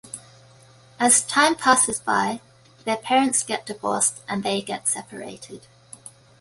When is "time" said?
1.21-1.53